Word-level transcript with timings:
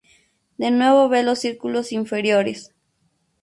De 0.57 0.71
nuevo 0.71 1.09
ve 1.09 1.21
los 1.21 1.37
círculos 1.37 1.91
inferiores. 1.91 2.73